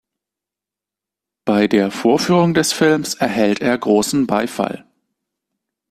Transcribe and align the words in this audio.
Bei 1.45 1.67
der 1.67 1.91
Vorführung 1.91 2.55
des 2.55 2.73
Films 2.73 3.13
erhält 3.13 3.61
er 3.61 3.77
großen 3.77 4.25
Beifall. 4.25 4.83